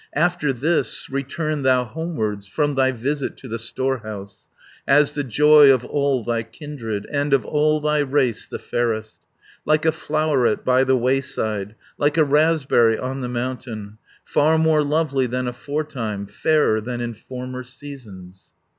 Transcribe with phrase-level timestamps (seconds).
[0.13, 4.47] 180 After this return thou homewards From thy visit to the storehouse,
[4.87, 9.19] As the joy of all thy kindred, And of all thy race the fairest,
[9.63, 15.27] Like a floweret by the wayside, Like a raspberry on the mountain; Far more lovely
[15.27, 18.53] than aforetime, Fairer than in former seasons."